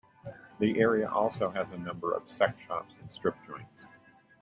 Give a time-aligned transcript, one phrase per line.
[0.57, 3.85] The area also has a number of sex shops and strip joints.